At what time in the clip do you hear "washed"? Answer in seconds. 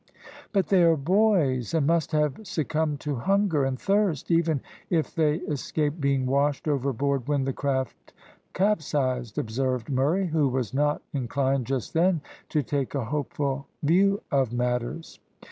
6.25-6.67